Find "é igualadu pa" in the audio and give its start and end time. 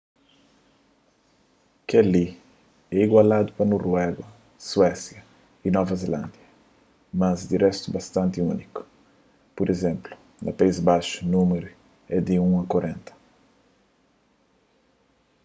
2.93-3.63